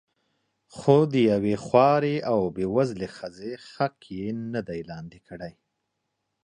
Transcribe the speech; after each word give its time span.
خو 0.75 0.95
د 1.13 1.15
یوې 1.31 1.55
خوارې 1.65 2.15
او 2.31 2.39
بې 2.55 2.65
وزلې 2.75 3.07
ښځې 3.17 3.51
حق 3.71 3.97
یې 4.17 4.27
نه 4.53 4.61
دی 4.67 4.81
لاندې 4.91 5.19
کړی. 5.27 5.53